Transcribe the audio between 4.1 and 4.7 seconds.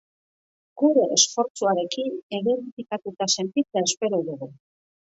dugu.